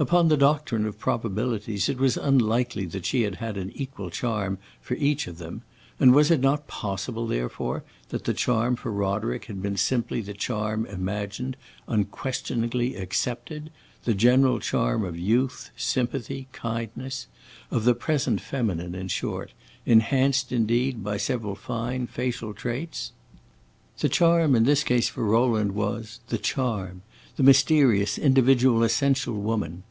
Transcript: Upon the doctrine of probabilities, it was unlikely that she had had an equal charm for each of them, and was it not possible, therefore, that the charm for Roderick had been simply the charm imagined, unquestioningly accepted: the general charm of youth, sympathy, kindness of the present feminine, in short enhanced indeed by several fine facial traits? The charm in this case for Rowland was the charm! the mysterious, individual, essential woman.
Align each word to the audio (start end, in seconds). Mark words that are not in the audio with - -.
Upon 0.00 0.28
the 0.28 0.36
doctrine 0.36 0.86
of 0.86 0.96
probabilities, 1.00 1.88
it 1.88 1.98
was 1.98 2.16
unlikely 2.16 2.84
that 2.86 3.04
she 3.04 3.22
had 3.22 3.34
had 3.38 3.56
an 3.56 3.72
equal 3.74 4.10
charm 4.10 4.58
for 4.80 4.94
each 4.94 5.26
of 5.26 5.38
them, 5.38 5.62
and 5.98 6.14
was 6.14 6.30
it 6.30 6.38
not 6.40 6.68
possible, 6.68 7.26
therefore, 7.26 7.82
that 8.10 8.22
the 8.22 8.32
charm 8.32 8.76
for 8.76 8.92
Roderick 8.92 9.46
had 9.46 9.60
been 9.60 9.76
simply 9.76 10.20
the 10.20 10.34
charm 10.34 10.86
imagined, 10.86 11.56
unquestioningly 11.88 12.94
accepted: 12.94 13.70
the 14.04 14.14
general 14.14 14.60
charm 14.60 15.02
of 15.04 15.18
youth, 15.18 15.70
sympathy, 15.76 16.46
kindness 16.52 17.26
of 17.72 17.82
the 17.82 17.92
present 17.96 18.40
feminine, 18.40 18.94
in 18.94 19.08
short 19.08 19.50
enhanced 19.84 20.52
indeed 20.52 21.02
by 21.02 21.16
several 21.16 21.56
fine 21.56 22.06
facial 22.06 22.54
traits? 22.54 23.10
The 23.98 24.08
charm 24.08 24.54
in 24.54 24.62
this 24.62 24.84
case 24.84 25.08
for 25.08 25.24
Rowland 25.24 25.72
was 25.74 26.20
the 26.28 26.38
charm! 26.38 27.02
the 27.34 27.42
mysterious, 27.44 28.18
individual, 28.18 28.82
essential 28.82 29.34
woman. 29.34 29.84